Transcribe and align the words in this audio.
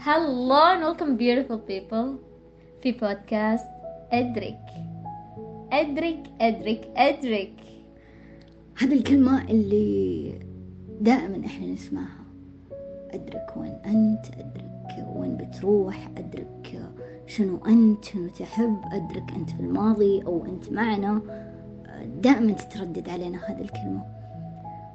Hello 0.00 0.62
and 0.72 0.82
welcome 0.82 1.16
beautiful 1.16 1.58
people 1.58 2.18
في 2.82 2.92
بودكاست 2.92 3.66
أدرك 4.12 4.58
أدرك 5.72 6.22
أدرك 6.40 6.90
أدرك 6.96 7.52
هذه 8.78 8.92
الكلمة 8.92 9.42
اللي 9.50 10.32
دائما 11.00 11.46
إحنا 11.46 11.66
نسمعها. 11.66 12.24
أدرك 13.10 13.56
وين 13.56 13.78
أنت 13.86 14.26
أدرك 14.38 15.06
وين 15.16 15.36
بتروح 15.36 16.08
أدرك 16.16 16.82
شنو 17.26 17.58
أنت 17.66 18.04
شنو 18.04 18.28
تحب 18.28 18.78
أدرك 18.92 19.30
أنت 19.36 19.50
في 19.50 19.60
الماضي 19.60 20.22
أو 20.26 20.44
أنت 20.44 20.72
معنا. 20.72 21.20
دائما 22.22 22.52
تتردد 22.52 23.08
علينا 23.08 23.38
هذه 23.38 23.60
الكلمة. 23.60 24.04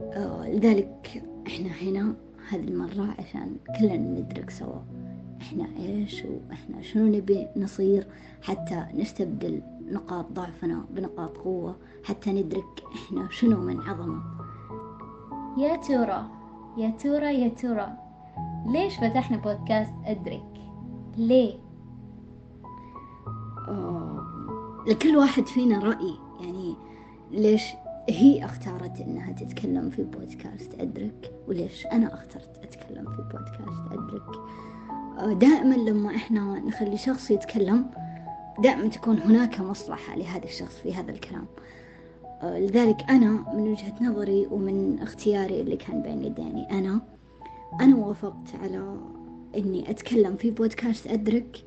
آه، 0.02 0.48
لذلك 0.50 1.24
إحنا 1.48 1.70
هنا 1.70 2.14
هذه 2.50 2.68
المرة 2.68 3.16
عشان 3.20 3.56
كلنا 3.80 3.98
ندرك 3.98 4.50
سوا 4.50 4.80
إحنا 5.42 5.68
إيش 5.80 6.24
وإحنا 6.26 6.82
شنو 6.82 7.08
نبي 7.08 7.48
نصير 7.58 8.08
حتى 8.42 8.86
نستبدل 8.94 9.62
نقاط 9.92 10.32
ضعفنا 10.32 10.86
بنقاط 10.90 11.38
قوة 11.38 11.76
حتى 12.04 12.32
ندرك 12.32 12.84
إحنا 12.96 13.28
شنو 13.32 13.60
من 13.62 13.82
عظمة. 13.82 14.22
يا 15.58 15.76
ترى 15.76 16.26
يا 16.78 16.90
ترى 16.90 17.42
يا 17.42 17.50
ترى 17.50 17.98
ليش 18.68 18.98
فتحنا 18.98 19.38
بودكاست 19.38 19.94
أدرك؟ 20.06 20.46
ليه؟ 21.18 21.54
آه، 23.68 24.26
لكل 24.88 25.16
واحد 25.18 25.46
فينا 25.46 25.80
رأي 25.80 26.14
يعني 26.42 26.76
ليش 27.32 27.64
هي 28.10 28.46
اختارت 28.46 29.02
إنها 29.02 29.32
تتكلم 29.32 29.90
في 29.90 30.04
بودكاست 30.04 30.74
أدرك؟ 30.80 31.32
وليش؟ 31.48 31.86
أنا 31.86 32.14
اخترت 32.14 32.58
أتكلم 32.64 33.06
في 33.16 33.22
بودكاست 33.22 33.92
أدرك؟ 33.92 34.36
آه، 35.20 35.34
دائما 35.34 35.76
لما 35.76 36.16
إحنا 36.16 36.60
نخلي 36.60 36.98
شخص 36.98 37.32
يتكلم 37.32 37.86
دائما 38.60 38.88
تكون 38.88 39.18
هناك 39.20 39.60
مصلحة 39.60 40.16
لهذا 40.16 40.44
الشخص 40.44 40.78
في 40.78 40.94
هذا 40.94 41.12
الكلام. 41.12 41.46
آه، 42.42 42.60
لذلك 42.60 43.10
أنا 43.10 43.30
من 43.54 43.72
وجهة 43.72 43.94
نظري 44.02 44.48
ومن 44.52 45.00
اختياري 45.02 45.62
اللي 45.62 45.78
كان 45.78 46.02
بين 46.02 46.26
يديني 46.26 46.72
أنا 46.72 47.02
أنا 47.82 47.96
وافقت 47.96 48.56
على 48.64 48.98
إني 49.58 49.90
أتكلم 49.90 50.36
في 50.36 50.52
بودكاست 50.52 51.08
أدرك؟ 51.08 51.64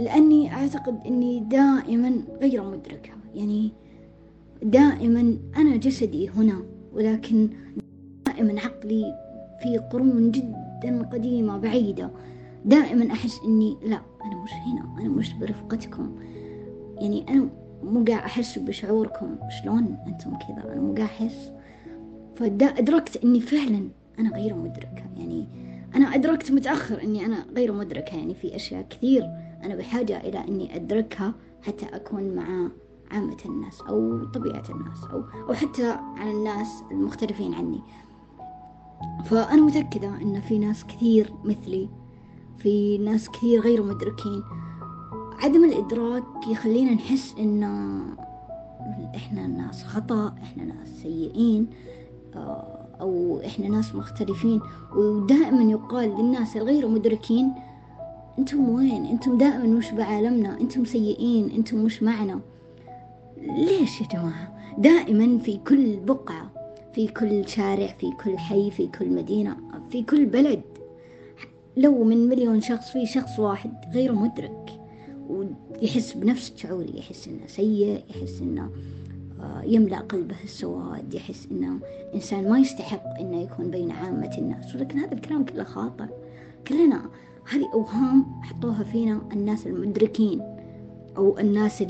لأني 0.00 0.54
أعتقد 0.54 1.00
إني 1.06 1.40
دائما 1.40 2.22
غير 2.40 2.64
مدركة. 2.64 3.10
يعني 3.34 3.72
دائما 4.64 5.38
أنا 5.56 5.76
جسدي 5.76 6.28
هنا 6.28 6.62
ولكن 6.92 7.48
دائما 8.26 8.60
عقلي 8.60 9.04
في 9.62 9.78
قرون 9.78 10.30
جدا 10.30 11.02
قديمة 11.12 11.58
بعيدة. 11.58 12.10
دائما 12.64 13.12
أحس 13.12 13.40
إني 13.44 13.76
لا 13.82 14.00
أنا 14.24 14.42
مش 14.44 14.50
هنا 14.52 15.00
أنا 15.00 15.08
مش 15.08 15.32
برفقتكم. 15.32 16.16
يعني 16.96 17.28
أنا 17.28 17.48
مو 17.82 18.04
قاعد 18.04 18.22
أحس 18.22 18.58
بشعوركم. 18.58 19.36
شلون 19.62 19.96
أنتم 20.06 20.30
كذا؟ 20.38 20.72
أنا 20.72 20.80
مو 20.80 20.94
قاعد 20.94 21.08
أحس. 21.08 21.50
فأدركت 22.36 23.24
إني 23.24 23.40
فعلا 23.40 23.88
أنا 24.18 24.30
غير 24.30 24.54
مدركة. 24.54 25.04
يعني 25.16 25.46
أنا 25.94 26.14
أدركت 26.14 26.52
متأخر 26.52 27.02
إني 27.02 27.26
أنا 27.26 27.46
غير 27.56 27.72
مدركة. 27.72 28.16
يعني 28.16 28.34
في 28.34 28.56
أشياء 28.56 28.86
كثير 28.90 29.22
أنا 29.64 29.74
بحاجة 29.74 30.20
إلى 30.20 30.38
إني 30.48 30.76
أدركها 30.76 31.34
حتى 31.62 31.86
أكون 31.92 32.34
مع 32.34 32.68
عامة 33.14 33.36
الناس 33.46 33.80
أو 33.80 34.24
طبيعة 34.24 34.62
الناس 34.70 35.04
أو 35.12 35.24
أو 35.48 35.54
حتى 35.54 35.90
عن 36.16 36.30
الناس 36.30 36.84
المختلفين 36.90 37.54
عني. 37.54 37.80
فأنا 39.24 39.62
متأكدة 39.62 40.08
إن 40.08 40.40
في 40.40 40.58
ناس 40.58 40.84
كثير 40.84 41.32
مثلي 41.44 41.88
في 42.58 42.98
ناس 42.98 43.30
كثير 43.30 43.60
غير 43.60 43.82
مدركين. 43.82 44.42
عدم 45.42 45.64
الإدراك 45.64 46.24
يخلينا 46.48 46.94
نحس 46.94 47.34
إن 47.38 47.62
إحنا 49.14 49.46
ناس 49.46 49.84
خطأ 49.84 50.34
إحنا 50.42 50.64
ناس 50.64 50.88
سيئين 50.88 51.66
آه، 52.34 52.88
أو 53.00 53.40
إحنا 53.46 53.68
ناس 53.68 53.94
مختلفين. 53.94 54.60
ودائما 54.96 55.62
يقال 55.62 56.08
للناس 56.10 56.56
الغير 56.56 56.88
مدركين 56.88 57.52
أنتم 58.38 58.68
وين؟ 58.68 59.04
أنتم 59.06 59.38
دائما 59.38 59.66
مش 59.66 59.90
بعالمنا 59.90 60.60
أنتم 60.60 60.84
سيئين 60.84 61.50
أنتم 61.50 61.84
مش 61.84 62.02
معنا. 62.02 62.40
ليش 63.44 64.00
يا 64.00 64.06
جماعة؟ 64.06 64.74
دائما 64.78 65.38
في 65.38 65.56
كل 65.56 65.96
بقعة 65.96 66.50
في 66.94 67.08
كل 67.08 67.48
شارع 67.48 67.86
في 67.86 68.10
كل 68.24 68.38
حي 68.38 68.70
في 68.70 68.86
كل 68.86 69.10
مدينة 69.10 69.56
في 69.90 70.02
كل 70.02 70.26
بلد. 70.26 70.62
لو 71.76 72.04
من 72.04 72.28
مليون 72.28 72.60
شخص 72.60 72.90
في 72.90 73.06
شخص 73.06 73.38
واحد 73.38 73.72
غير 73.92 74.12
مدرك 74.12 74.80
ويحس 75.28 76.12
بنفس 76.12 76.52
شعوري 76.56 76.98
يحس 76.98 77.28
إنه 77.28 77.46
سيء 77.46 78.04
يحس 78.10 78.40
إنه 78.40 78.70
آه، 79.40 79.62
يملأ 79.64 79.98
قلبه 79.98 80.36
السواد 80.44 81.14
يحس 81.14 81.48
إنه 81.50 81.78
إنسان 82.14 82.48
ما 82.50 82.58
يستحق 82.58 83.20
إنه 83.20 83.42
يكون 83.42 83.70
بين 83.70 83.90
عامة 83.90 84.38
الناس. 84.38 84.74
ولكن 84.76 84.98
هذا 84.98 85.14
الكلام 85.14 85.44
كله 85.44 85.64
خاطئ. 85.64 86.04
كلنا 86.68 87.10
هذه 87.50 87.70
أوهام 87.74 88.42
حطوها 88.42 88.84
فينا 88.84 89.20
الناس 89.32 89.66
المدركين 89.66 90.40
أو 91.16 91.38
الناس 91.38 91.82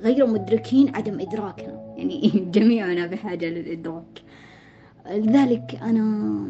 غير 0.00 0.26
مدركين 0.26 0.96
عدم 0.96 1.20
إدراكنا. 1.20 1.94
يعني 1.96 2.28
جميعنا 2.54 3.06
بحاجة 3.06 3.46
للإدراك. 3.46 4.22
لذلك 5.10 5.78
أنا 5.82 6.48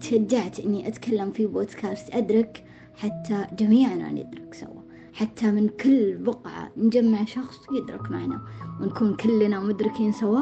تشجعت 0.00 0.60
إني 0.60 0.88
أتكلم 0.88 1.30
في 1.32 1.46
بودكاست 1.46 2.14
أدرك 2.14 2.64
حتى 2.96 3.46
جميعنا 3.52 4.10
ندرك 4.12 4.54
سوا. 4.54 4.80
حتى 5.12 5.50
من 5.50 5.68
كل 5.68 6.16
بقعة 6.16 6.70
نجمع 6.76 7.24
شخص 7.24 7.58
يدرك 7.72 8.10
معنا. 8.10 8.40
ونكون 8.80 9.16
كلنا 9.16 9.60
مدركين 9.60 10.12
سوا 10.12 10.40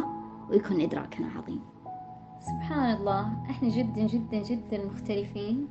ويكون 0.51 0.81
إدراكنا 0.81 1.27
عظيم. 1.37 1.61
سبحان 2.41 2.97
الله. 2.97 3.33
إحنا 3.51 3.69
جدا 3.69 4.07
جدا 4.07 4.43
جدا 4.43 4.87
مختلفين. 4.87 5.69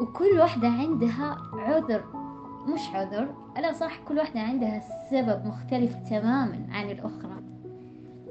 وكل 0.00 0.38
واحدة 0.38 0.68
عندها 0.68 1.36
عذر 1.54 2.21
مش 2.66 2.80
عذر 2.94 3.34
ألا 3.58 3.72
صح 3.72 3.98
كل 4.08 4.18
واحدة 4.18 4.40
عندها 4.40 4.82
سبب 5.10 5.46
مختلف 5.46 5.96
تماما 6.10 6.66
عن 6.70 6.90
الأخرى. 6.90 7.42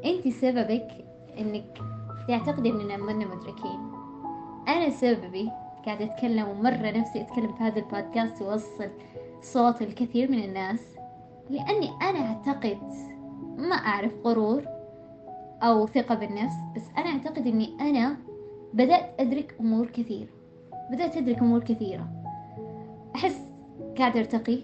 أنت 0.05 0.27
سببك 0.27 1.05
إنك 1.39 1.77
تعتقد 2.27 2.65
إننا 2.65 2.97
منا 2.97 3.35
مدركين. 3.35 3.91
أنا 4.67 4.89
سببي 4.89 5.49
قاعدة 5.85 6.05
أتكلم 6.05 6.47
ومرة 6.49 6.91
نفسي 6.91 7.21
أتكلم 7.21 7.53
في 7.53 7.63
هذا 7.63 7.79
البودكاست 7.79 8.41
وأوصل 8.41 8.89
صوت 9.41 9.81
الكثير 9.81 10.31
من 10.31 10.43
الناس 10.43 10.95
لأني 11.49 11.89
أنا 12.01 12.19
أعتقد 12.19 12.77
ما 13.57 13.75
أعرف 13.75 14.11
غرور 14.25 14.63
أو 15.63 15.87
ثقة 15.87 16.15
بالنفس 16.15 16.55
بس 16.75 16.83
أنا 16.97 17.09
أعتقد 17.09 17.47
إني 17.47 17.77
أنا 17.81 18.17
بدأت 18.73 19.15
أدرك 19.19 19.55
أمور 19.59 19.87
كثير. 19.87 20.27
بدأت 20.91 21.17
أدرك 21.17 21.37
أمور 21.39 21.59
كثيرة. 21.59 22.07
أحس 23.15 23.50
قاعدة 24.01 24.19
أرتقي؟ 24.19 24.59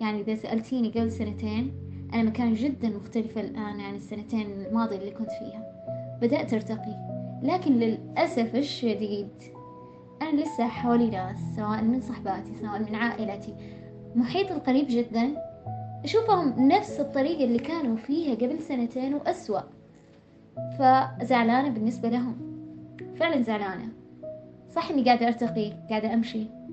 يعني 0.00 0.20
إذا 0.20 0.34
سألتيني 0.34 0.88
قبل 0.88 1.12
سنتين 1.12 1.72
أنا 2.14 2.22
مكان 2.22 2.54
جدا 2.54 2.88
مختلفة 2.88 3.40
الآن 3.40 3.80
عن 3.80 3.94
السنتين 3.94 4.50
الماضية 4.50 4.96
اللي 4.96 5.10
كنت 5.10 5.30
فيها. 5.30 5.72
بدأت 6.22 6.54
أرتقي 6.54 6.96
لكن 7.42 7.72
للأسف 7.72 8.56
الشديد 8.56 9.28
أنا 10.22 10.40
لسه 10.40 10.66
حولي 10.66 11.10
ناس 11.10 11.36
سواء 11.56 11.82
من 11.82 12.00
صحباتي 12.00 12.54
سواء 12.54 12.78
من 12.78 12.94
عائلتي. 12.94 13.54
محيط 14.14 14.52
القريب 14.52 14.86
جدا 14.88 15.34
أشوفهم 16.04 16.68
نفس 16.68 17.00
الطريقة 17.00 17.44
اللي 17.44 17.58
كانوا 17.58 17.96
فيها 17.96 18.34
قبل 18.34 18.60
سنتين 18.60 19.14
وأسوأ. 19.14 19.60
فزعلانة 20.78 21.68
بالنسبة 21.68 22.08
لهم. 22.08 22.36
فعلا 23.16 23.42
زعلانة. 23.42 23.88
صح 24.70 24.90
إني 24.90 25.04
قاعدة 25.04 25.26
أرتقي 25.26 25.72
قاعدة 25.90 26.14
أمشي. 26.14 26.63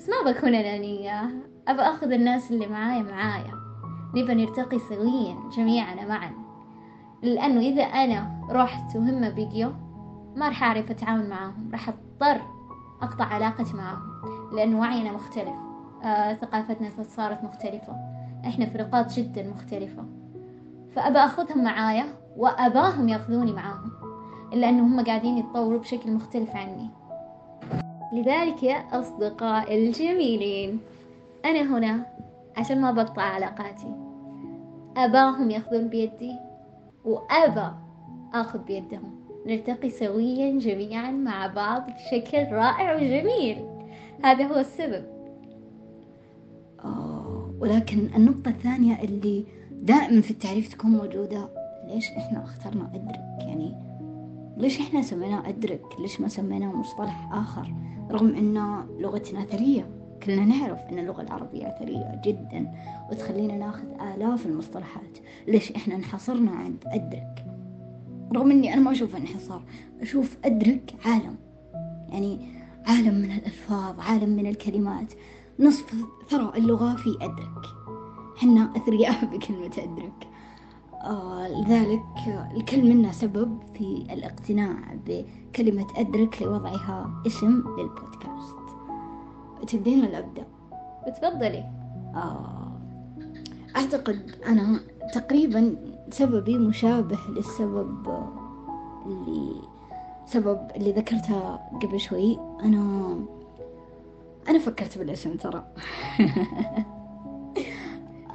بس 0.00 0.08
ما 0.08 0.32
بكون 0.32 0.54
أنانية 0.54 1.30
أبى 1.68 1.82
أخذ 1.82 2.12
الناس 2.12 2.50
اللي 2.50 2.66
معايا 2.66 3.02
معايا. 3.02 3.52
نبى 4.14 4.34
نرتقي 4.34 4.78
سويا 4.78 5.36
جميعنا 5.56 6.08
معا. 6.08 6.32
لأنه 7.22 7.60
إذا 7.60 7.82
أنا 7.82 8.46
رحت 8.50 8.96
وهم 8.96 9.20
بقيوا 9.20 9.72
ما 10.36 10.48
راح 10.48 10.62
أعرف 10.62 10.90
أتعامل 10.90 11.28
معاهم. 11.28 11.70
راح 11.72 11.88
أضطر 11.88 12.40
أقطع 13.02 13.24
علاقتي 13.24 13.76
معاهم. 13.76 14.02
لأن 14.52 14.74
وعينا 14.74 15.12
مختلف. 15.12 15.54
آه 16.04 16.34
ثقافتنا 16.34 16.90
صارت 17.02 17.44
مختلفة. 17.44 17.92
إحنا 18.46 18.66
في 18.66 18.78
نقاط 18.78 19.12
جدا 19.12 19.50
مختلفة. 19.50 20.04
فأبى 20.96 21.18
أخذهم 21.18 21.64
معايا 21.64 22.06
وأباهم 22.36 23.08
يأخذوني 23.08 23.52
معاهم. 23.52 23.90
إلا 24.52 24.68
أنه 24.68 24.82
هم 24.82 25.04
قاعدين 25.04 25.38
يتطوروا 25.38 25.78
بشكل 25.78 26.12
مختلف 26.12 26.56
عني. 26.56 26.90
لذلك 28.12 28.62
يا 28.62 28.76
أصدقائي 29.00 29.88
الجميلين 29.88 30.80
أنا 31.44 31.78
هنا 31.78 32.06
عشان 32.56 32.80
ما 32.80 32.90
بقطع 32.90 33.22
علاقاتي. 33.22 33.94
أباهم 34.96 35.50
ياخذون 35.50 35.88
بيدي 35.88 36.32
وأبى 37.04 37.74
أخذ 38.34 38.58
بيدهم. 38.58 39.20
نلتقي 39.46 39.90
سويا 39.90 40.58
جميعا 40.58 41.10
مع 41.10 41.46
بعض 41.46 41.82
بشكل 41.90 42.52
رائع 42.52 42.94
وجميل. 42.96 43.66
هذا 44.24 44.44
هو 44.46 44.58
السبب. 44.58 45.04
آه 46.84 47.50
ولكن 47.60 47.98
النقطة 48.16 48.48
الثانية 48.48 49.02
اللي 49.02 49.44
دائما 49.72 50.20
في 50.20 50.30
التعريف 50.30 50.74
تكون 50.74 50.90
موجودة 50.90 51.48
ليش 51.86 52.10
إحنا 52.10 52.44
اخترنا 52.44 52.90
أدرك؟ 52.94 53.48
يعني 53.48 53.76
ليش 54.56 54.80
إحنا 54.80 55.02
سميناه 55.02 55.48
أدرك؟ 55.48 55.82
ليش 56.00 56.20
ما 56.20 56.28
سميناه 56.28 56.72
مصطلح 56.72 57.32
آخر؟ 57.32 57.74
رغم 58.10 58.34
أنه 58.34 58.86
لغتنا 58.98 59.44
ثرية 59.44 59.90
كلنا 60.22 60.44
نعرف 60.44 60.78
أن 60.92 60.98
اللغة 60.98 61.22
العربية 61.22 61.74
ثرية 61.78 62.20
جدا 62.24 62.72
وتخلينا 63.10 63.56
ناخذ 63.56 63.86
آلاف 64.14 64.46
المصطلحات. 64.46 65.18
ليش 65.48 65.72
إحنا 65.72 65.94
انحصرنا 65.94 66.50
عند 66.50 66.84
أدرك؟ 66.86 67.44
رغم 68.36 68.50
أني 68.50 68.74
أنا 68.74 68.82
ما 68.82 68.92
أشوف 68.92 69.16
انحصار 69.16 69.62
أشوف 70.00 70.36
أدرك 70.44 70.94
عالم. 71.04 71.36
يعني 72.08 72.48
عالم 72.86 73.14
من 73.14 73.32
الألفاظ 73.32 74.00
عالم 74.00 74.28
من 74.30 74.46
الكلمات. 74.46 75.12
نصف 75.60 75.94
ثراء 76.28 76.58
اللغة 76.58 76.96
في 76.96 77.16
أدرك. 77.20 77.66
حنا 78.36 78.72
أثرياء 78.76 79.24
بكلمة 79.32 79.72
أدرك. 79.78 80.29
لذلك 81.48 82.02
الكل 82.56 82.94
منا 82.94 83.12
سبب 83.12 83.58
في 83.74 84.06
الاقتناع 84.12 84.74
بكلمة 85.06 85.86
أدرك 85.96 86.42
لوضعها 86.42 87.22
اسم 87.26 87.62
للبودكاست. 87.78 88.56
تبدين 89.68 90.04
ولا 90.04 90.18
أبدأ؟ 90.18 90.46
بتفضلي 91.06 91.64
آه 92.14 92.72
أعتقد 93.76 94.30
أنا 94.46 94.80
تقريبا 95.14 95.76
سببي 96.10 96.58
مشابه 96.58 97.18
للسبب 97.28 98.06
اللي 99.06 99.52
سبب 100.26 100.58
اللي 100.76 100.92
ذكرته 100.92 101.56
قبل 101.56 102.00
شوي. 102.00 102.38
أنا 102.62 103.16
أنا 104.48 104.58
فكرت 104.58 104.98
بالاسم 104.98 105.36
ترى. 105.36 105.64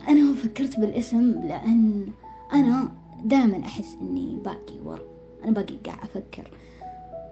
أنا 0.10 0.34
فكرت 0.34 0.80
بالاسم 0.80 1.32
لأن 1.32 2.08
أنا 2.54 2.92
دائما 3.26 3.60
أحس 3.60 3.98
إني 4.02 4.40
باقي 4.46 4.80
ورا 4.86 5.04
أنا 5.44 5.52
باقي 5.52 5.76
قاعد 5.86 6.00
أفكر. 6.04 6.52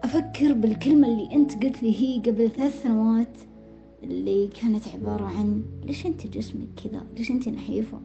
أفكر 0.03 0.53
بالكلمة 0.53 1.07
اللي 1.07 1.29
أنت 1.35 1.63
قلت 1.63 1.83
لي 1.83 2.01
هي 2.01 2.19
قبل 2.19 2.49
ثلاث 2.51 2.83
سنوات 2.83 3.37
اللي 4.03 4.47
كانت 4.47 4.87
عبارة 4.87 5.25
عن 5.25 5.63
ليش 5.83 6.05
أنت 6.05 6.27
جسمك 6.27 6.67
كذا؟ 6.83 7.01
ليش 7.17 7.31
أنت 7.31 7.49
نحيفة؟ 7.49 7.99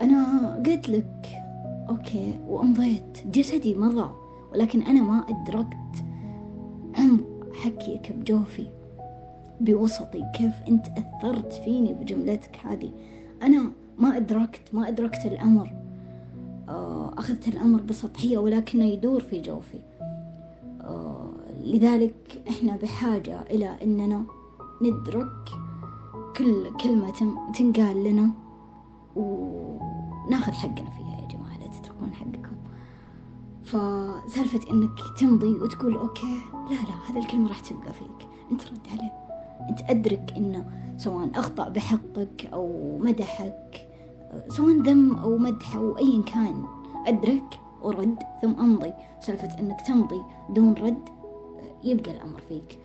أنا 0.00 0.54
قلت 0.66 0.88
لك 0.88 1.26
أوكي 1.88 2.34
وأمضيت. 2.48 3.18
جسدي 3.26 3.74
مضى 3.74 4.10
ولكن 4.52 4.82
أنا 4.82 5.02
ما 5.02 5.24
أدركت 5.28 6.04
عمق 6.98 7.54
حكيك 7.54 8.12
بجوفي 8.12 8.66
بوسطي 9.60 10.24
كيف 10.34 10.52
أنت 10.68 10.86
أثرت 10.86 11.52
فيني 11.52 11.94
بجملتك 11.94 12.56
هذه. 12.64 12.90
أنا 13.42 13.72
ما 13.98 14.16
أدركت 14.16 14.60
ما 14.72 14.88
أدركت 14.88 15.26
الأمر. 15.26 15.70
آه، 16.68 17.14
أخذت 17.18 17.48
الأمر 17.48 17.80
بسطحية 17.80 18.38
ولكنه 18.38 18.84
يدور 18.84 19.20
في 19.20 19.40
جوفي. 19.40 19.80
آه، 20.80 21.30
لذلك 21.64 22.42
إحنا 22.48 22.76
بحاجة 22.76 23.40
إلى 23.50 23.76
أننا 23.82 24.24
ندرك 24.82 25.48
كل 26.36 26.76
كلمة 26.82 27.12
تنقال 27.58 28.04
لنا 28.04 28.30
وناخذ 29.16 30.52
حقنا 30.52 30.90
فيها 30.90 31.20
يا 31.20 31.28
جماعة 31.28 31.58
لا 31.58 31.66
تتركون 31.66 32.12
حقكم. 32.14 32.56
فسالفة 33.64 34.70
إنك 34.70 34.98
تمضي 35.18 35.54
وتقول 35.54 35.96
أوكي 35.96 36.40
لا 36.70 36.74
لا 36.74 37.10
هذه 37.10 37.18
الكلمة 37.18 37.48
راح 37.48 37.60
تبقى 37.60 37.92
فيك. 37.92 38.28
أنت 38.50 38.62
رد 38.66 38.88
عليه 38.92 39.23
أنت 39.68 39.90
أدرك 39.90 40.32
إنه 40.36 40.64
سواء 40.96 41.30
أخطأ 41.34 41.68
بحقك 41.68 42.48
أو 42.52 42.98
مدحك 42.98 43.88
سواء 44.48 44.76
ذم 44.76 45.16
أو 45.16 45.38
مدح 45.38 45.76
أو 45.76 45.98
أيا 45.98 46.22
كان 46.22 46.64
أدرك 47.06 47.60
ورد 47.82 48.16
ثم 48.42 48.60
أمضي. 48.60 48.92
سالفة 49.20 49.58
إنك 49.58 49.80
تمضي 49.80 50.20
دون 50.50 50.74
رد 50.74 51.08
يبقى 51.84 52.10
الأمر 52.10 52.40
فيك. 52.48 52.78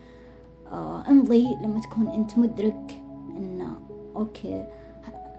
آه 0.72 1.08
أمضي 1.08 1.56
لما 1.62 1.80
تكون 1.80 2.08
أنت 2.08 2.38
مدرك 2.38 3.02
إنه 3.36 3.76
أوكي 4.16 4.66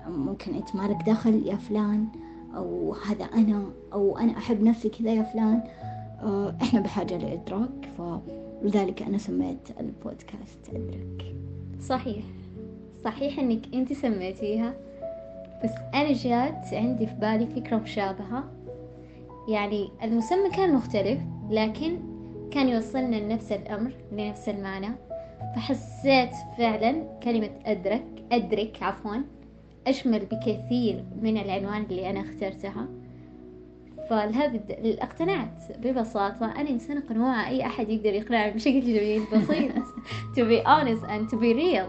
ممكن 0.08 0.54
أنت 0.54 0.76
مالك 0.76 1.10
دخل 1.10 1.48
يا 1.48 1.56
فلان 1.56 2.08
أو 2.56 2.96
هذا 3.08 3.24
أنا 3.24 3.64
أو 3.94 4.18
أنا 4.18 4.38
أحب 4.38 4.64
نفسي 4.64 4.90
كذا 4.90 5.10
يا 5.10 5.24
فلان. 5.24 5.64
آه 6.22 6.56
إحنا 6.62 6.80
بحاجة 6.80 7.18
لإدراك 7.18 7.90
فلذلك 8.62 9.02
أنا 9.02 9.18
سميت 9.18 9.70
البودكاست 9.80 10.70
أدرك. 10.70 11.36
صحيح. 11.82 12.24
صحيح 13.04 13.40
إنك 13.40 13.62
أنت 13.74 13.94
سميتيها. 13.94 14.74
بس 15.64 15.72
أنا 15.94 16.14
جات 16.14 16.74
عندي 16.74 17.08
في 17.08 17.14
بالي 17.14 17.48
فكرة 17.48 17.78
مشابهة. 17.78 18.52
يعني 19.50 19.90
المسمى 20.04 20.50
كان 20.50 20.74
مختلف 20.74 21.20
لكن 21.50 21.98
كان 22.52 22.70
يوصلنا 22.70 23.16
لنفس 23.16 23.52
الأمر 23.52 23.92
لنفس 24.12 24.50
المعنى. 24.50 24.96
فحسيت 25.56 26.32
فعلا 26.58 27.20
كلمة 27.24 27.50
أدرك 27.66 28.06
أدرك 28.32 28.84
عفوا 28.84 29.16
أشمل 29.88 30.20
بكثير 30.20 31.04
من 31.22 31.38
العنوان 31.38 31.84
اللي 31.84 32.10
أنا 32.10 32.22
اخترتها. 32.22 32.88
فلهذا 34.12 34.60
اقتنعت 35.02 35.78
ببساطة 35.80 36.46
أنا 36.46 36.70
إنسانة 36.70 37.04
قنوعة. 37.10 37.48
أي 37.48 37.66
أحد 37.66 37.90
يقدر 37.90 38.14
يقنعني 38.14 38.52
بشكل 38.52 38.82
جميل 38.82 39.24
بسيط. 39.34 39.72
To 40.36 40.42
be 40.42 40.66
honest 40.66 41.04
and 41.04 41.30
to 41.30 41.38
be 41.38 41.54
real. 41.54 41.88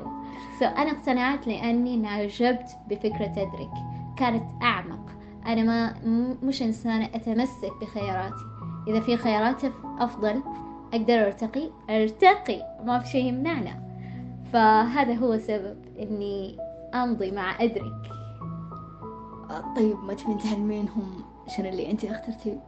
So 0.60 0.62
أنا 0.62 0.90
اقتنعت 0.90 1.46
لأني 1.46 1.94
انعجبت 1.94 2.68
بفكرة 2.90 3.32
أدرك 3.36 3.70
كانت 4.18 4.44
أعمق. 4.62 5.06
أنا 5.46 5.62
ما 5.62 5.94
مش 6.42 6.62
إنسانة 6.62 7.04
أتمسك 7.04 7.72
بخياراتي. 7.80 8.44
إذا 8.88 9.00
في 9.00 9.16
خيارات 9.16 9.62
أفضل 9.98 10.42
أقدر 10.92 11.26
أرتقي. 11.26 11.70
أرتقي! 11.90 12.62
ما 12.84 12.98
في 12.98 13.08
شيء 13.08 13.24
يمنعنا. 13.24 13.82
فهذا 14.52 15.14
هو 15.14 15.38
سبب 15.38 15.76
إني 15.98 16.56
أمضي 16.94 17.30
مع 17.30 17.62
أدرك 17.62 18.12
طيب 19.76 19.96
ما 20.04 20.14
تبين 20.14 20.38
تعلمينهم 20.38 21.31
شنو 21.56 21.68
اللي 21.68 21.90
أنت 21.90 22.04
اخترتيه؟ 22.04 22.60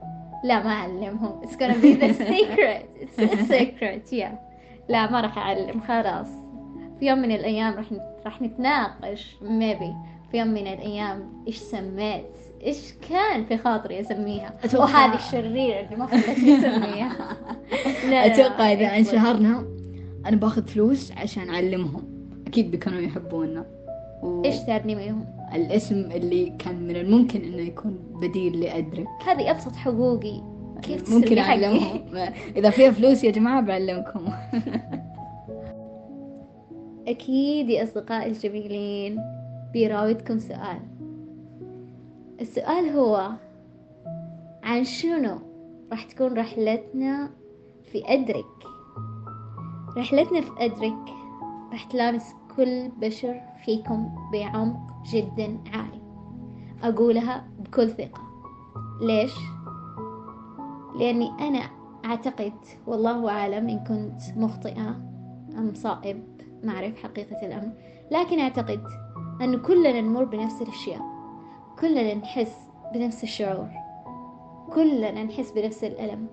لا 0.44 0.62
ما 0.62 0.70
أعلمهم. 0.70 1.40
It's 1.42 1.56
gonna 1.56 1.80
be 1.82 1.94
the 2.02 2.12
secret. 2.24 2.86
It's 3.00 3.18
a 3.18 3.44
secret. 3.44 4.12
Yeah. 4.12 4.34
لا 4.88 5.10
ما 5.10 5.20
راح 5.20 5.38
أعلم. 5.38 5.80
خلاص. 5.80 6.28
في 7.00 7.06
يوم 7.06 7.18
من 7.18 7.30
الأيام 7.30 7.74
راح 7.74 7.86
راح 8.26 8.42
نتناقش. 8.42 9.36
Maybe. 9.42 9.90
في 10.30 10.38
يوم 10.38 10.48
من 10.48 10.66
الأيام. 10.66 11.44
إيش 11.46 11.56
سميت؟ 11.56 12.24
إيش 12.62 12.92
كان 13.08 13.44
في 13.44 13.58
خاطري 13.58 14.00
أسميها؟ 14.00 14.54
أتوقع 14.64 14.84
وهذه 14.84 15.14
الشريرة 15.14 15.80
اللي 15.80 15.96
ما 15.96 16.06
خلتني 16.06 16.58
أسميها. 16.58 17.36
لا 18.10 18.26
أتوقع 18.26 18.72
إذا 18.72 18.96
انشهرنا 18.96 19.66
أنا 20.26 20.36
باخذ 20.36 20.66
فلوس 20.66 21.12
عشان 21.12 21.50
أعلمهم. 21.50 22.02
أكيد 22.46 22.70
بيكونوا 22.70 23.00
يحبونا. 23.00 23.66
و... 24.24 24.44
إيش 24.44 24.58
تعلميهم 24.58 25.26
الاسم 25.54 25.96
اللي 25.96 26.52
كان 26.58 26.88
من 26.88 26.96
الممكن 26.96 27.40
إنه 27.42 27.62
يكون 27.62 27.98
بديل 28.20 28.60
لأدرك. 28.60 29.06
هذه 29.26 29.50
أبسط 29.50 29.76
حقوقي. 29.76 30.40
كيف 30.82 31.14
ممكن؟ 31.14 31.38
أعلمهم. 31.38 32.00
إذا 32.56 32.70
فيها 32.70 32.90
فلوس 32.90 33.24
يا 33.24 33.30
جماعة 33.30 33.60
بعلمكم. 33.60 34.26
أكيد 37.08 37.68
يا 37.68 37.82
أصدقائي 37.82 38.30
الجميلين 38.30 39.18
بيراودكم 39.72 40.38
سؤال. 40.38 40.80
السؤال 42.40 42.88
هو 42.88 43.30
عن 44.62 44.84
شنو 44.84 45.38
راح 45.90 46.04
تكون 46.04 46.38
رحلتنا 46.38 47.30
في 47.92 48.02
أدرك؟ 48.06 48.44
رحلتنا 49.96 50.40
في 50.40 50.50
أدرك 50.58 51.14
راح 51.72 51.84
تلامس 51.84 52.34
كل 52.56 52.88
بشر 52.88 53.40
فيكم 53.64 54.14
بعمق 54.32 54.78
جدا 55.12 55.58
عالي. 55.72 56.02
أقولها 56.82 57.44
بكل 57.58 57.90
ثقة. 57.90 58.20
ليش؟ 59.00 59.34
لأني 60.98 61.30
أنا 61.40 61.70
أعتقد 62.04 62.52
والله 62.86 63.30
أعلم 63.30 63.68
إن 63.68 63.78
كنت 63.78 64.22
مخطئة 64.36 64.88
أم 65.58 65.72
صائب 65.74 66.24
ما 66.62 66.72
أعرف 66.72 67.02
حقيقة 67.02 67.46
الأمر. 67.46 67.72
لكن 68.10 68.38
أعتقد 68.38 68.82
أن 69.40 69.58
كلنا 69.58 70.00
نمر 70.00 70.24
بنفس 70.24 70.62
الأشياء. 70.62 71.00
كلنا 71.80 72.14
نحس 72.14 72.56
بنفس 72.94 73.22
الشعور. 73.22 73.68
كلنا 74.74 75.24
نحس 75.24 75.52
بنفس 75.52 75.84
الألم. 75.84 76.26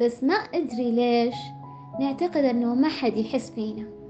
بس 0.00 0.24
ما 0.24 0.34
أدري 0.34 0.90
ليش 0.90 1.34
نعتقد 2.00 2.44
أنه 2.44 2.74
ما 2.74 2.88
حد 2.88 3.16
يحس 3.16 3.50
فينا. 3.50 4.01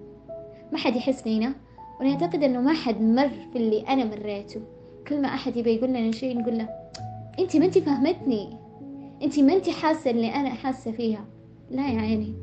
ما 0.73 0.79
حد 0.79 0.97
يحس 0.97 1.23
فينا 1.23 1.55
ونعتقد 2.01 2.43
أنه 2.43 2.61
ما 2.61 2.73
حد 2.73 3.01
مر 3.03 3.29
في 3.29 3.57
اللي 3.57 3.81
أنا 3.81 4.05
مريته. 4.05 4.61
كل 5.09 5.23
ما 5.23 5.29
أحد 5.29 5.57
يبي 5.57 5.75
يقول 5.75 5.91
لنا 5.91 6.13
شيء 6.13 6.39
نقول 6.39 6.59
له 6.59 6.69
أنت 7.39 7.57
ما 7.57 7.65
أنت 7.65 7.79
فهمتني. 7.79 8.51
أنت 9.23 9.41
ما 9.41 9.53
أنت 9.53 9.71
حاسة 9.71 10.11
اللي 10.11 10.35
أنا 10.35 10.51
حاسة 10.51 10.93
فيها. 10.93 11.25
لا 11.71 11.89
يا 11.89 12.01
عيني. 12.01 12.35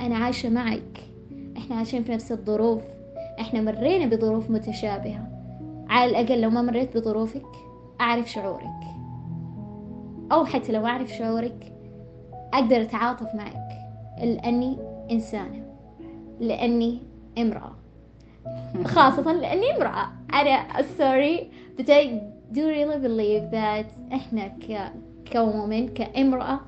أنا 0.00 0.16
عايشة 0.16 0.48
معك. 0.48 1.00
إحنا 1.56 1.76
عايشين 1.76 2.04
في 2.04 2.12
نفس 2.12 2.32
الظروف. 2.32 2.82
إحنا 3.40 3.60
مرينا 3.60 4.06
بظروف 4.06 4.50
متشابهة. 4.50 5.26
على 5.88 6.10
الأقل 6.10 6.40
لو 6.40 6.50
ما 6.50 6.62
مريت 6.62 6.96
بظروفك 6.96 7.46
أعرف 8.00 8.30
شعورك. 8.30 8.80
أو 10.32 10.44
حتى 10.44 10.72
لو 10.72 10.86
أعرف 10.86 11.10
شعورك 11.10 11.72
أقدر 12.54 12.82
أتعاطف 12.82 13.34
معك. 13.34 13.68
لأني 14.22 14.76
إنسانة. 15.10 15.64
لأني 16.40 17.09
امرأة. 17.42 17.72
خاصة 18.84 19.32
لأني 19.32 19.76
امرأة. 19.76 20.12
أنا 20.34 20.66
sorry 20.98 21.44
but 21.78 21.88
I 21.88 22.20
do 22.52 22.60
really 22.60 22.98
believe 22.98 23.50
that 23.52 24.12
إحنا 24.14 24.48
ك 24.48 24.92
كومن 25.32 25.88
كامرأة 25.88 26.60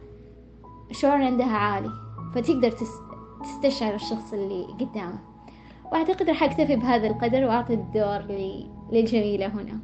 شعور 0.92 1.22
عندها 1.22 1.56
عالي. 1.56 1.90
فتقدر 2.34 2.70
تس... 2.70 2.90
تستشعر 3.42 3.94
الشخص 3.94 4.32
اللي 4.32 4.64
قدامه. 4.80 5.18
وأعتقد 5.92 6.28
راح 6.28 6.42
أكتفي 6.42 6.76
بهذا 6.76 7.06
القدر 7.06 7.44
وأعطي 7.44 7.74
الدور 7.74 8.18
ل... 8.18 8.66
للجميلة 8.92 9.46
هنا. 9.46 9.80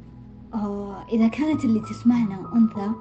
آه 0.53 1.05
إذا 1.11 1.27
كانت 1.27 1.65
اللي 1.65 1.79
تسمعنا 1.79 2.53
أنثى 2.55 2.91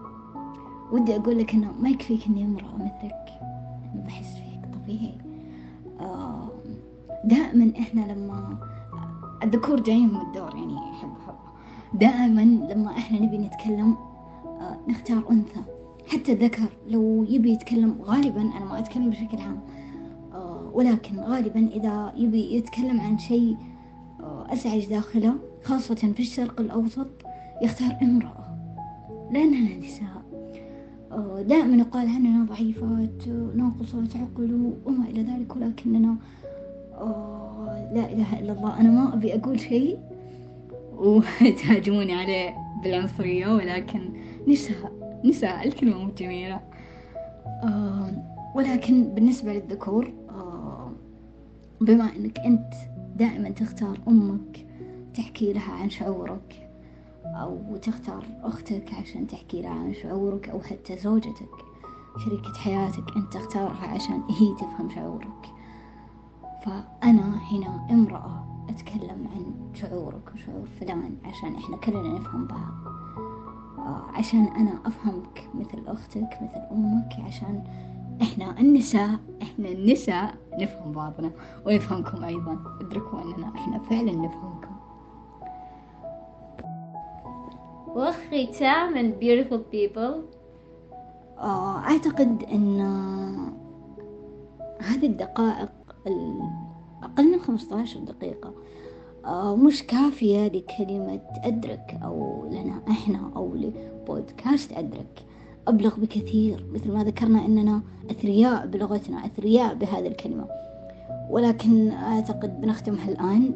ودي 0.93 1.17
أقول 1.17 1.39
لك 1.39 1.55
إنه 1.55 1.73
ما 1.81 1.89
يكفيك 1.89 2.27
إني 2.27 2.45
أمرأة 2.45 2.75
مثلك. 2.75 3.29
بحس 3.95 4.35
فيك 4.35 4.75
طبيعي. 4.75 5.28
دائما 7.29 7.73
إحنا 7.79 8.01
لما 8.13 8.59
الذكور 9.43 9.81
جايين 9.81 10.09
من 10.09 10.21
الدور 10.21 10.57
يعني 10.57 10.77
حب 10.77 11.13
حب. 11.27 11.35
دائما 11.99 12.41
لما 12.41 12.91
إحنا 12.91 13.21
نبي 13.21 13.39
نتكلم 13.39 13.97
آه 14.47 14.77
نختار 14.89 15.23
أنثى. 15.31 15.61
حتى 16.13 16.33
الذكر 16.33 16.63
لو 16.89 17.25
يبي 17.29 17.53
يتكلم 17.53 17.97
غالبا 18.03 18.41
أنا 18.41 18.65
ما 18.65 18.79
أتكلم 18.79 19.11
بشكل 19.11 19.39
عام 19.39 19.61
آه 20.33 20.71
ولكن 20.75 21.21
غالبا 21.21 21.69
إذا 21.69 22.13
يبي 22.17 22.55
يتكلم 22.57 23.01
عن 23.01 23.19
شيء 23.19 23.57
آه 24.21 24.53
أزعج 24.53 24.85
داخله 24.87 25.35
خاصة 25.65 25.95
في 25.95 26.21
الشرق 26.21 26.61
الأوسط 26.61 27.09
يختار 27.63 27.97
امرأة. 28.03 28.49
لأننا 29.33 29.77
نساء. 29.87 30.19
دائما 31.49 31.77
يقال 31.77 32.09
عننا 32.09 32.45
ضعيفات 32.45 33.29
ناقصات 33.55 34.17
عقل 34.17 34.73
وما 34.87 35.05
إلى 35.05 35.23
ذلك 35.23 35.57
ولكننا 35.57 36.17
آه، 37.01 37.91
لا 37.93 38.13
إله 38.13 38.39
إلا 38.39 38.53
الله. 38.53 38.81
أنا 38.81 38.91
ما 38.91 39.15
أبي 39.15 39.35
أقول 39.35 39.61
شيء 39.61 39.99
وتهاجموني 40.97 42.15
عليه 42.15 42.55
بالعنصرية 42.83 43.55
ولكن 43.55 44.13
نساء 44.49 44.93
نساء 45.25 45.69
الكلمة 45.69 45.99
مو 46.05 46.11
جميلة. 46.19 46.61
ولكن 48.55 49.15
بالنسبة 49.15 49.53
للذكور 49.53 50.13
بما 51.81 52.17
أنك 52.17 52.39
أنت 52.39 52.73
دائما 53.17 53.51
تختار 53.51 53.99
أمك 54.09 54.67
تحكي 55.15 55.53
لها 55.53 55.73
عن 55.73 55.91
شعورك 55.91 56.69
أو 57.27 57.77
تختار 57.77 58.25
أختك 58.43 58.95
عشان 58.95 59.27
تحكي 59.27 59.63
لها 59.63 59.71
عن 59.71 59.95
شعورك 59.95 60.49
أو 60.49 60.61
حتى 60.61 60.99
زوجتك 60.99 61.51
شريكة 62.25 62.53
حياتك 62.53 63.17
أنت 63.17 63.33
تختارها 63.33 63.87
عشان 63.87 64.23
هي 64.31 64.55
تفهم 64.55 64.91
شعورك. 64.95 65.58
فأنا 66.65 67.39
هنا 67.53 67.87
امرأة 67.91 68.45
أتكلم 68.69 69.29
عن 69.35 69.75
شعورك 69.75 70.33
وشعور 70.35 70.67
فلان 70.81 71.17
عشان 71.25 71.55
إحنا 71.55 71.77
كلنا 71.77 72.19
نفهم 72.19 72.47
بعض. 72.47 72.93
آه، 73.79 74.03
عشان 74.15 74.45
أنا 74.45 74.79
أفهمك 74.87 75.49
مثل 75.55 75.83
أختك 75.87 76.39
مثل 76.43 76.61
أمك 76.73 77.13
عشان 77.27 77.65
إحنا 78.23 78.61
النساء 78.61 79.19
إحنا 79.43 79.69
النساء 79.69 80.35
نفهم 80.59 80.93
بعضنا 80.93 81.31
ونفهمكم 81.67 82.25
أيضا. 82.25 82.59
ادركوا 82.81 83.23
أننا 83.23 83.49
إحنا 83.55 83.79
فعلا 83.79 84.13
نفهمكم. 84.13 84.69
beautiful 89.21 89.63
people. 89.73 90.15
آه، 91.39 91.79
أعتقد 91.79 92.43
أن 92.53 92.81
هذه 94.81 95.07
الدقائق 95.07 95.69
أقل 97.03 97.33
من 97.33 97.41
15 97.41 98.01
دقيقة. 98.01 98.53
آه، 99.25 99.57
مش 99.57 99.83
كافية 99.83 100.47
لكلمة 100.49 101.21
أدرك 101.45 101.99
أو 102.05 102.47
لنا 102.51 102.83
إحنا 102.91 103.31
أو 103.37 103.55
لبودكاست 103.55 104.73
أدرك. 104.73 105.25
أبلغ 105.69 106.01
بكثير 106.01 106.67
مثل 106.73 106.93
ما 106.93 107.05
ذكرنا 107.05 107.45
أننا 107.45 107.83
أثرياء 108.11 108.67
بلغتنا 108.67 109.27
أثرياء 109.27 109.75
بهذه 109.75 110.07
الكلمة. 110.07 110.47
ولكن 111.31 111.91
أعتقد 111.91 112.61
بنختمها 112.61 113.09
الآن 113.09 113.53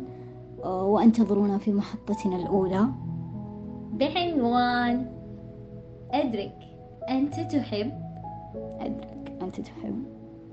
آه، 0.64 0.84
وأنتظرونا 0.86 1.58
في 1.58 1.72
محطتنا 1.72 2.36
الأولى. 2.36 2.88
بعنوان 3.92 5.06
أدرك 6.10 6.58
أنت 7.10 7.34
تحب. 7.34 7.92
أدرك 8.80 9.32
أنت 9.42 9.60
تحب. 9.60 10.11